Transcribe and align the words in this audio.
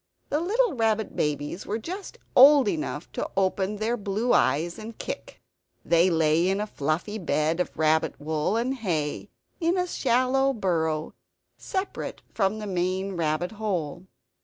The 0.29 0.39
little 0.39 0.73
rabbit 0.73 1.15
babies 1.15 1.67
were 1.67 1.77
just 1.77 2.17
old 2.35 2.67
enough 2.67 3.11
to 3.11 3.29
open 3.37 3.75
their 3.75 3.95
blue 3.95 4.33
eyes 4.33 4.79
and 4.79 4.97
kick. 4.97 5.39
They 5.85 6.09
lay 6.09 6.49
in 6.49 6.59
a 6.59 6.65
fluffy 6.65 7.19
bed 7.19 7.59
of 7.59 7.77
rabbit 7.77 8.19
wool 8.19 8.57
and 8.57 8.73
hay, 8.73 9.29
in 9.59 9.77
a 9.77 9.85
shallow 9.85 10.53
burrow, 10.53 11.13
separate 11.55 12.23
from 12.33 12.57
the 12.57 12.65
main 12.65 13.15
rabbit 13.15 13.51
hole. 13.51 14.07